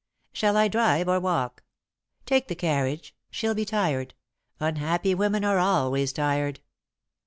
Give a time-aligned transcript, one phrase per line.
[0.33, 1.61] "Shall I drive, or walk?"
[2.25, 3.15] "Take the carriage.
[3.29, 4.15] She'll be tired.
[4.59, 6.59] Unhappy women are always tired."